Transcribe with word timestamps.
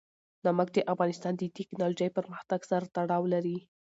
نمک 0.45 0.67
د 0.73 0.77
افغانستان 0.93 1.33
د 1.37 1.41
تکنالوژۍ 1.57 2.09
پرمختګ 2.17 2.59
سره 2.71 2.85
تړاو 2.95 3.23
لري. 3.33 3.57